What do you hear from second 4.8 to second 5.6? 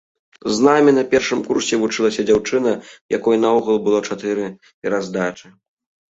пераздачы.